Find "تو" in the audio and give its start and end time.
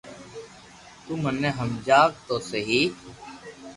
1.03-1.11, 2.25-2.35